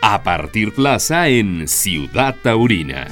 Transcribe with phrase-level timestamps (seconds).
[0.00, 3.08] a partir plaza en Ciudad Taurina.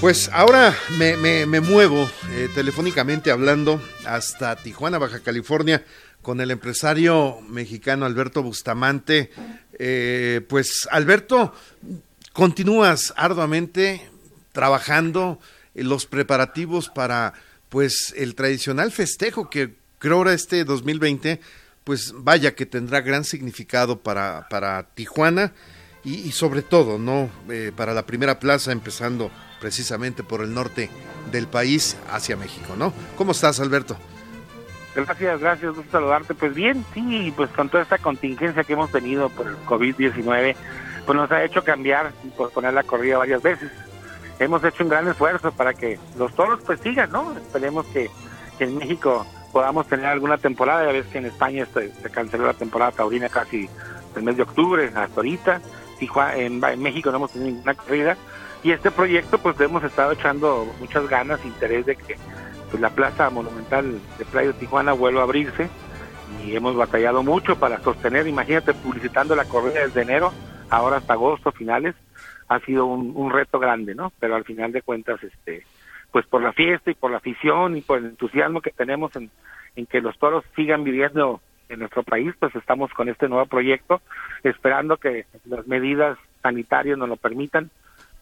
[0.00, 5.84] Pues ahora me, muevo eh, telefónicamente hablando hasta Tijuana, Baja California,
[6.22, 9.30] con el empresario mexicano Alberto Bustamante.
[9.78, 11.52] Eh, pues Alberto,
[12.32, 14.08] continúas arduamente
[14.52, 15.40] trabajando
[15.74, 17.34] en los preparativos para
[17.68, 21.40] pues el tradicional festejo que creo ahora este 2020
[21.88, 25.54] pues vaya que tendrá gran significado para, para Tijuana
[26.04, 27.30] y, sobre todo, ¿no?
[27.48, 30.90] Eh, para la primera plaza, empezando precisamente por el norte
[31.32, 32.92] del país hacia México, ¿no?
[33.16, 33.96] ¿Cómo estás, Alberto?
[34.94, 36.34] Gracias, gracias, gusto saludarte.
[36.34, 40.56] Pues bien, sí, pues con toda esta contingencia que hemos tenido por el COVID-19,
[41.06, 43.70] pues nos ha hecho cambiar y poner la corrida varias veces.
[44.38, 47.34] Hemos hecho un gran esfuerzo para que los toros pues sigan, ¿no?
[47.34, 48.10] Esperemos que
[48.58, 49.26] en México
[49.58, 50.86] podamos tener alguna temporada.
[50.86, 53.68] Ya ves que en España se, canceló la temporada taurina casi
[54.14, 55.60] el mes de octubre, hasta ahorita.
[56.36, 58.16] En, en México no hemos tenido ninguna corrida.
[58.62, 62.16] Y este proyecto, pues hemos estado echando muchas ganas, interés de que
[62.70, 65.68] pues, la plaza monumental de Playa de Tijuana vuelva a abrirse.
[66.44, 70.32] Y hemos batallado mucho para sostener, imagínate, publicitando la corrida desde enero,
[70.70, 71.96] ahora hasta agosto, finales.
[72.46, 74.12] Ha sido un, un reto grande, ¿no?
[74.20, 75.64] Pero al final de cuentas, este,
[76.12, 79.30] pues por la fiesta y por la afición y por el entusiasmo que tenemos en,
[79.86, 84.00] que los toros sigan viviendo en nuestro país, pues estamos con este nuevo proyecto,
[84.42, 87.70] esperando que las medidas sanitarias nos lo permitan,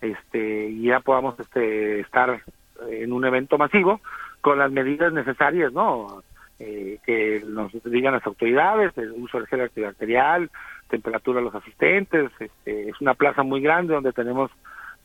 [0.00, 2.42] este, y ya podamos este, estar
[2.90, 4.00] en un evento masivo
[4.40, 6.22] con las medidas necesarias, ¿no?
[6.58, 10.50] Eh, que nos digan las autoridades, el uso del gel antibacterial,
[10.88, 14.50] temperatura de los asistentes, este, es una plaza muy grande donde tenemos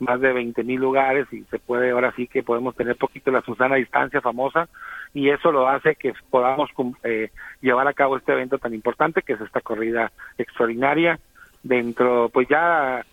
[0.02, 3.42] más de 20 mil lugares y se puede, ahora sí que podemos tener poquito la
[3.42, 4.68] Susana distancia famosa
[5.14, 6.70] y eso lo hace que podamos
[7.04, 11.18] eh, llevar a cabo este evento tan importante que es esta corrida extraordinaria
[11.62, 13.04] dentro pues ya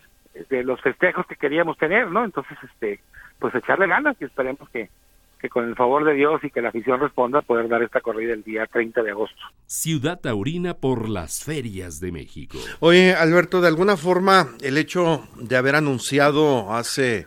[0.49, 2.23] de los festejos que queríamos tener, ¿no?
[2.23, 2.99] Entonces, este,
[3.39, 4.89] pues echarle ganas y esperemos que,
[5.39, 8.33] que con el favor de Dios y que la afición responda, poder dar esta corrida
[8.33, 9.37] el día 30 de agosto.
[9.65, 12.57] Ciudad Taurina por las ferias de México.
[12.81, 17.25] Oye, Alberto, de alguna forma el hecho de haber anunciado hace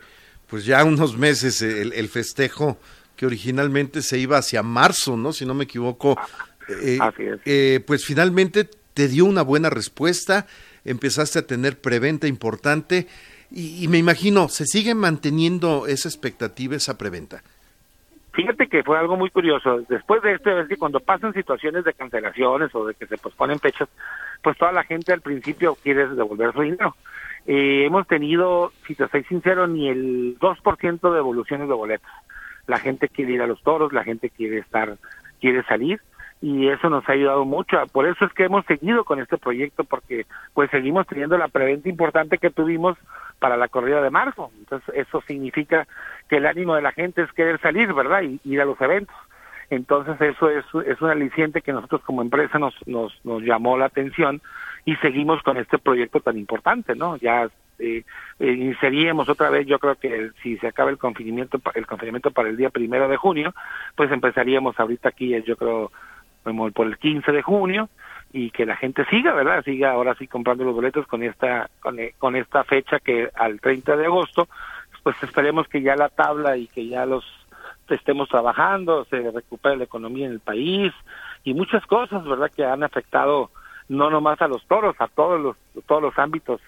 [0.48, 2.76] pues ya unos meses el, festejo
[3.16, 5.32] que originalmente se iba hacia marzo, ¿no?
[5.32, 6.18] Si no me equivoco.
[6.82, 7.40] Eh, Así es.
[7.46, 10.46] Eh, pues finalmente te dio una buena respuesta,
[10.84, 13.06] empezaste a tener preventa importante
[13.50, 17.42] y, y me imagino, ¿se sigue manteniendo esa expectativa, esa preventa?
[18.32, 19.82] Fíjate que fue algo muy curioso.
[19.88, 23.60] Después de esto, es que cuando pasan situaciones de cancelaciones o de que se posponen
[23.60, 23.88] fechas,
[24.42, 26.96] pues toda la gente al principio quiere devolver su dinero.
[27.46, 32.10] Eh, hemos tenido, si te soy sincero, ni el 2% de devoluciones de boletos.
[32.66, 34.96] La gente quiere ir a los toros, la gente quiere estar,
[35.40, 36.00] quiere salir
[36.42, 37.78] y eso nos ha ayudado mucho.
[37.92, 41.88] Por eso es que hemos seguido con este proyecto porque pues seguimos teniendo la preventa
[41.88, 42.98] importante que tuvimos
[43.38, 44.50] para la corrida de marzo.
[44.58, 45.86] Entonces eso significa
[46.28, 48.22] que el ánimo de la gente es querer salir, ¿verdad?
[48.22, 49.14] Y ir a los eventos.
[49.70, 53.86] Entonces eso es, es un aliciente que nosotros como empresa nos, nos, nos llamó la
[53.86, 54.42] atención
[54.84, 57.16] y seguimos con este proyecto tan importante, ¿no?
[57.18, 57.48] Ya
[57.78, 58.04] eh,
[58.40, 62.48] eh, inseríamos otra vez, yo creo que si se acaba el confinamiento, el confinamiento para
[62.48, 63.54] el día primero de junio,
[63.96, 65.90] pues empezaríamos ahorita aquí, yo creo,
[66.42, 67.88] por el 15 de junio
[68.32, 69.62] y que la gente siga, ¿verdad?
[69.64, 73.96] Siga ahora sí comprando los boletos con esta con, con esta fecha que al 30
[73.96, 74.48] de agosto
[75.02, 77.24] pues esperemos que ya la tabla y que ya los
[77.88, 80.92] estemos trabajando, se recupere la economía en el país
[81.44, 82.50] y muchas cosas, ¿verdad?
[82.54, 83.50] Que han afectado
[83.88, 86.60] no nomás a los toros, a todos los todos los ámbitos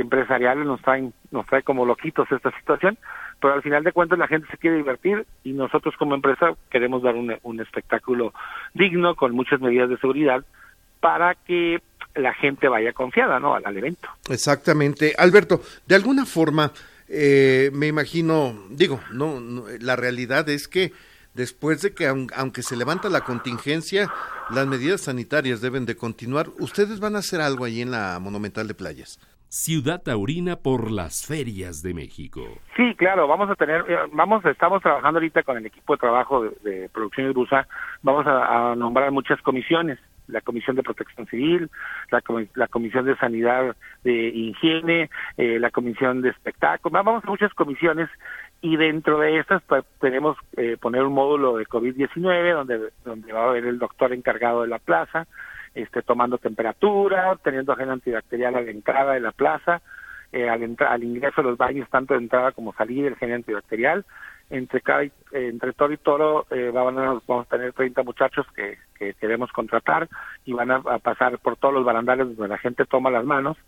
[0.00, 2.98] empresariales nos traen nos trae como loquitos esta situación,
[3.40, 7.02] pero al final de cuentas la gente se quiere divertir y nosotros como empresa queremos
[7.02, 8.32] dar un, un espectáculo
[8.74, 10.44] digno con muchas medidas de seguridad
[11.00, 11.80] para que
[12.14, 13.54] la gente vaya confiada, ¿no?
[13.54, 14.08] Al, al evento.
[14.28, 15.60] Exactamente, Alberto.
[15.86, 16.72] De alguna forma
[17.08, 19.40] eh, me imagino, digo, no,
[19.80, 20.92] la realidad es que
[21.34, 24.12] después de que aunque se levanta la contingencia,
[24.50, 26.50] las medidas sanitarias deben de continuar.
[26.58, 29.18] ¿Ustedes van a hacer algo allí en la Monumental de Playas?
[29.48, 32.42] Ciudad Taurina por las ferias de México.
[32.76, 36.44] Sí, claro, vamos a tener, eh, vamos, estamos trabajando ahorita con el equipo de trabajo
[36.44, 37.66] de, de Producciones Busa,
[38.02, 39.98] vamos a nombrar muchas comisiones
[40.28, 41.70] la Comisión de Protección Civil,
[42.10, 42.22] la,
[42.54, 43.74] la Comisión de Sanidad
[44.04, 48.08] de Higiene, eh, la Comisión de Espectáculos, vamos a muchas comisiones
[48.60, 53.44] y dentro de estas pues, tenemos eh, poner un módulo de COVID-19 donde, donde va
[53.44, 55.26] a haber el doctor encargado de la plaza,
[55.78, 59.80] este, tomando temperatura, teniendo gel antibacterial a la entrada de la plaza,
[60.32, 64.04] eh, al, al ingreso de los baños, tanto de entrada como salida, el gel antibacterial,
[64.50, 69.52] entre cada entre toro y toro eh, vamos a tener 30 muchachos que, que queremos
[69.52, 70.08] contratar
[70.46, 73.58] y van a, pasar por todos los barandales donde la gente toma las manos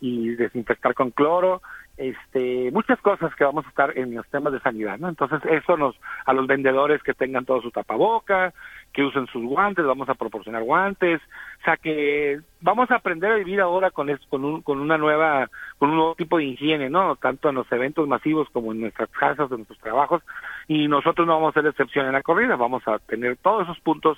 [0.00, 1.60] y desinfectar con cloro,
[2.00, 5.10] este, muchas cosas que vamos a estar en los temas de sanidad, ¿no?
[5.10, 5.94] Entonces eso nos,
[6.24, 8.54] a los vendedores que tengan todo su tapaboca,
[8.94, 11.20] que usen sus guantes, vamos a proporcionar guantes,
[11.60, 15.50] o sea que vamos a aprender a vivir ahora con con, un, con una nueva,
[15.76, 17.16] con un nuevo tipo de higiene, ¿no?
[17.16, 20.22] Tanto en los eventos masivos como en nuestras casas, en nuestros trabajos,
[20.68, 23.78] y nosotros no vamos a ser excepción en la corrida, vamos a tener todos esos
[23.80, 24.16] puntos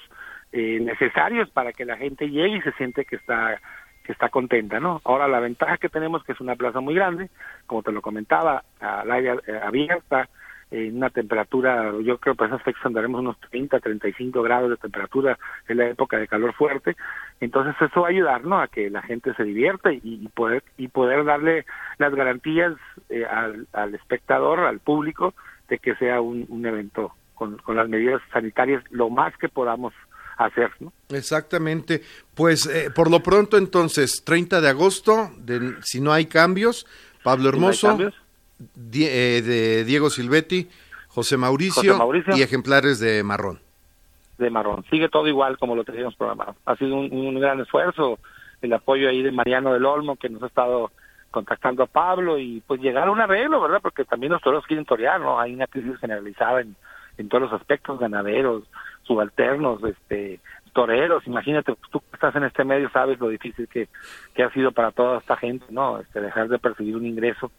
[0.52, 3.58] eh, necesarios para que la gente llegue y se siente que está
[4.02, 5.00] que está contenta, ¿no?
[5.04, 7.30] Ahora la ventaja que tenemos que es una plaza muy grande,
[7.66, 10.28] como te lo comentaba, al aire eh, abierta,
[10.72, 14.78] en una temperatura, yo creo que para esas fechas andaremos unos 30, 35 grados de
[14.78, 15.38] temperatura
[15.68, 16.96] en la época de calor fuerte,
[17.40, 18.58] entonces eso va a ayudar, ¿no?
[18.58, 21.66] A que la gente se divierte y, poder y poder darle
[21.98, 22.72] las garantías
[23.10, 25.34] eh, al, espectador, al público,
[25.68, 29.92] de que sea un, un evento con, con las medidas sanitarias lo más que podamos
[30.46, 30.70] hacer.
[30.80, 30.92] ¿no?
[31.10, 32.02] Exactamente.
[32.34, 36.86] Pues eh, por lo pronto entonces, 30 de agosto, de, si no hay cambios,
[37.22, 37.98] Pablo Hermoso,
[38.94, 40.68] eh, de Diego Silvetti,
[41.08, 41.98] José Mauricio,
[42.34, 43.60] y ejemplares de Marrón.
[44.38, 44.84] De Marrón.
[44.90, 46.56] Sigue todo igual como lo teníamos programado.
[46.64, 48.18] Ha sido un, gran esfuerzo,
[48.62, 50.90] el apoyo ahí de Mariano del Olmo, que nos ha estado
[51.30, 53.80] contactando a Pablo y pues llegar a un arreglo, ¿verdad?
[53.82, 55.38] Porque también los toros quieren torear, ¿no?
[55.38, 56.76] Hay una crisis generalizada en,
[57.18, 58.64] en todos los aspectos, ganaderos,
[59.02, 60.40] subalternos, este,
[60.72, 63.88] toreros, imagínate, tú que estás en este medio sabes lo difícil que,
[64.34, 66.00] que ha sido para toda esta gente, ¿no?
[66.00, 67.50] Este, dejar de percibir un ingreso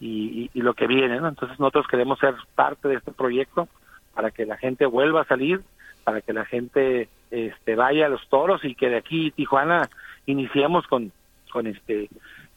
[0.00, 1.28] y, y, lo que viene, ¿no?
[1.28, 3.68] Entonces nosotros queremos ser parte de este proyecto
[4.14, 5.62] para que la gente vuelva a salir,
[6.04, 9.88] para que la gente este, vaya a los toros y que de aquí Tijuana
[10.26, 11.10] iniciemos con,
[11.50, 12.08] con este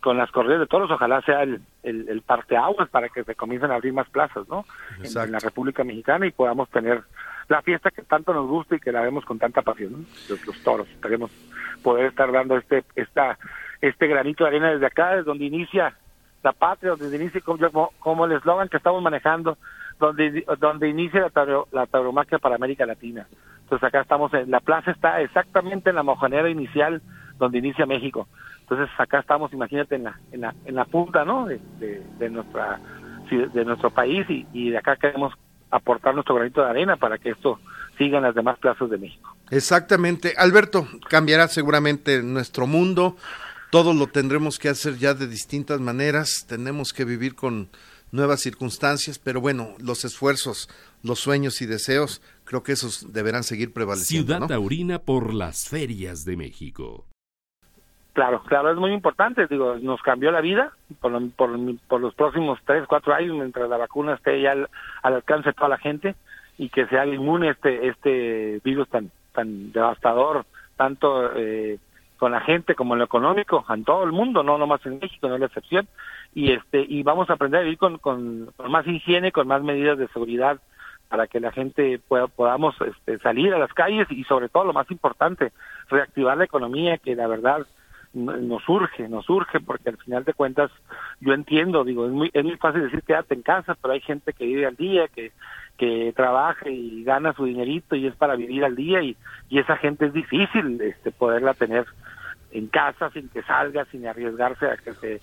[0.07, 3.71] con las corridas de toros, ojalá sea el, el, el parteaguas para que se comiencen
[3.71, 4.63] a abrir más plazas, ¿no?
[5.03, 7.03] En, la República Mexicana y podamos tener
[7.49, 10.87] la fiesta que tanto nos gusta y que la vemos con tanta pasión, los, toros.
[11.01, 11.29] Queremos
[11.83, 13.37] poder estar dando este esta
[13.81, 15.93] este granito de arena desde acá, desde donde inicia
[16.41, 19.57] la patria, donde inicia como, como el eslogan que estamos manejando,
[19.99, 23.27] donde donde inicia la, la tauromaquia para América Latina.
[23.63, 27.01] Entonces acá estamos, en, la plaza está exactamente en la mojanera inicial
[27.37, 28.27] donde inicia México.
[28.61, 31.45] Entonces acá estamos, imagínate, en la, en la, en la punta, ¿no?
[31.45, 32.79] De, de, nuestra
[33.29, 35.33] de nuestro país y, y de acá queremos
[35.69, 37.59] aportar nuestro granito de arena para que esto
[37.97, 39.35] siga en las demás plazas de México.
[39.49, 40.33] Exactamente.
[40.37, 43.15] Alberto, cambiará seguramente nuestro mundo,
[43.71, 47.69] todo lo tendremos que hacer ya de distintas maneras, tenemos que vivir con
[48.11, 50.69] nuevas circunstancias, pero bueno, los esfuerzos,
[51.03, 54.33] los sueños y deseos, creo que esos deberán seguir prevaleciendo.
[54.33, 57.05] Ciudad Taurina por las ferias de México.
[58.17, 60.71] Claro, claro, es muy importante, digo, nos cambió la vida
[61.01, 61.51] por, por,
[61.87, 64.67] por los próximos tres, cuatro años, mientras la vacuna esté ya al,
[65.03, 66.15] alcance de toda la gente
[66.57, 71.77] y que sea inmune este este virus tan tan devastador, tanto eh,
[72.17, 75.27] con la gente como en lo económico, en todo el mundo, no nomás en México,
[75.27, 75.87] no es la excepción,
[76.33, 79.99] y este y vamos a aprender a vivir con, con, más higiene, con más medidas
[79.99, 80.57] de seguridad
[81.07, 84.73] para que la gente pueda, podamos este, salir a las calles y sobre todo lo
[84.73, 85.51] más importante,
[85.87, 87.67] reactivar la economía, que la verdad
[88.17, 90.71] nos surge, nos surge, porque al final de cuentas
[91.19, 94.33] yo entiendo, digo, es muy, es muy fácil decir quédate en casa, pero hay gente
[94.33, 95.31] que vive al día, que,
[95.77, 99.15] que trabaja y gana su dinerito y es para vivir al día y,
[99.49, 101.85] y esa gente es difícil este poderla tener
[102.51, 105.21] en casa sin que salga, sin arriesgarse a que se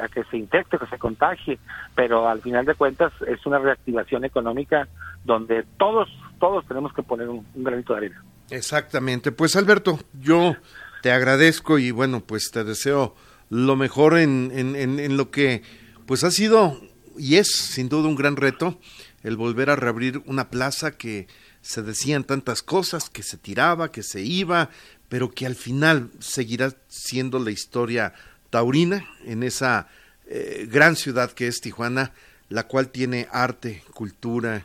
[0.00, 1.58] a que se infecte, que se contagie,
[1.94, 4.88] pero al final de cuentas es una reactivación económica
[5.24, 6.08] donde todos
[6.40, 8.24] todos tenemos que poner un granito de arena.
[8.50, 9.32] Exactamente.
[9.32, 10.54] Pues Alberto, yo
[11.04, 13.14] te agradezco y bueno, pues te deseo
[13.50, 15.60] lo mejor en, en, en, lo que
[16.06, 16.80] pues ha sido
[17.18, 18.80] y es sin duda un gran reto
[19.22, 21.28] el volver a reabrir una plaza que
[21.60, 24.70] se decían tantas cosas, que se tiraba, que se iba,
[25.10, 28.14] pero que al final seguirá siendo la historia
[28.48, 29.88] taurina en esa
[30.26, 32.14] eh, gran ciudad que es Tijuana,
[32.48, 34.64] la cual tiene arte, cultura,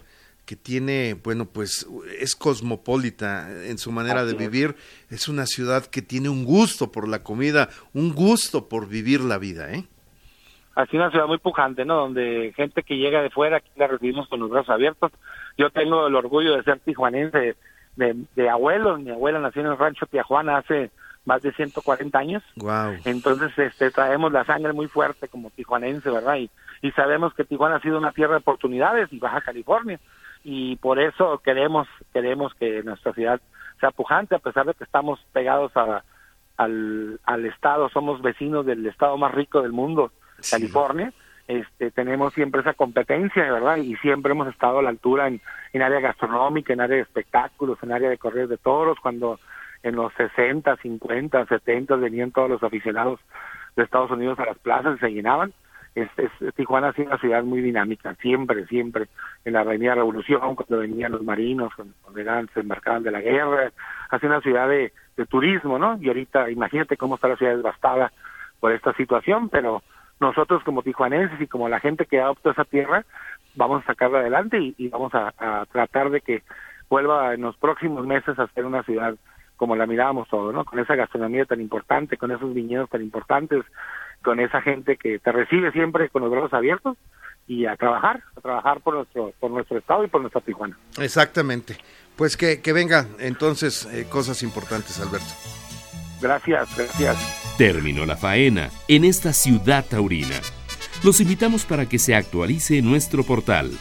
[0.50, 1.88] que tiene, bueno, pues
[2.20, 4.76] es cosmopolita en su manera de vivir,
[5.12, 9.38] es una ciudad que tiene un gusto por la comida, un gusto por vivir la
[9.38, 9.84] vida, ¿eh?
[10.74, 11.98] Así una ciudad muy pujante, ¿no?
[11.98, 15.12] Donde gente que llega de fuera, aquí la recibimos con los brazos abiertos.
[15.56, 17.56] Yo tengo el orgullo de ser tijuanense
[17.96, 20.90] de, de abuelos, mi abuela nació en el rancho Tijuana hace
[21.26, 22.42] más de 140 años.
[22.56, 22.96] Wow.
[23.06, 26.38] Entonces, este, traemos la sangre muy fuerte como tijuanense, ¿verdad?
[26.38, 26.50] Y,
[26.82, 30.00] y sabemos que Tijuana ha sido una tierra de oportunidades y Baja California
[30.44, 33.42] y por eso queremos queremos que nuestra ciudad
[33.80, 36.04] sea pujante a pesar de que estamos pegados a,
[36.58, 40.12] al, al estado somos vecinos del estado más rico del mundo
[40.50, 41.12] California
[41.48, 45.42] este tenemos siempre esa competencia verdad y siempre hemos estado a la altura en,
[45.74, 49.40] en área gastronómica en área de espectáculos en área de correr de toros cuando
[49.84, 53.20] en los 60, 50, 70 venían todos los aficionados
[53.76, 55.54] de Estados Unidos a las plazas y se llenaban.
[55.96, 56.10] Es,
[56.56, 59.08] Tijuana ha sido una ciudad muy dinámica, siempre, siempre.
[59.44, 61.94] En la Avenida Revolución, cuando venían los marinos, cuando,
[62.54, 63.72] se embarcaban de la guerra,
[64.10, 64.92] ha sido una ciudad de,
[65.30, 65.98] turismo, ¿no?
[66.00, 68.14] Y ahorita, imagínate cómo está la ciudad devastada
[68.62, 69.84] por esta situación, pero
[70.22, 73.04] nosotros como tijuanenses y como la gente que adoptó esa tierra,
[73.56, 76.44] vamos a sacarla adelante y, vamos a, tratar de que
[76.90, 79.16] vuelva en los próximos meses a ser una ciudad
[79.58, 80.64] como la mirábamos todo, ¿no?
[80.64, 83.66] Con esa gastronomía tan importante, con esos viñedos tan importantes,
[84.24, 86.98] con esa gente que te recibe siempre con los brazos abiertos
[87.48, 90.78] y a trabajar, a trabajar por nuestro, por nuestro estado y por nuestra Tijuana.
[91.00, 91.78] Exactamente.
[92.16, 95.34] Pues que, que vengan entonces eh, cosas importantes, Alberto.
[96.22, 97.56] Gracias, gracias.
[97.58, 100.36] Terminó la faena en esta ciudad taurina.
[101.04, 103.72] Los invitamos para que se actualice nuestro portal.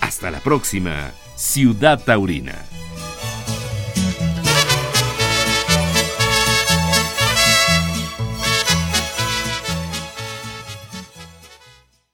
[0.00, 2.75] Hasta la próxima, Ciudad Taurina.